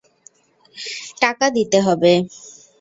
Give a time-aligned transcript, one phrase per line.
[1.21, 2.13] টাকা দিতে হবে।